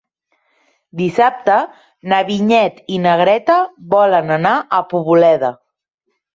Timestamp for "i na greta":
2.95-3.61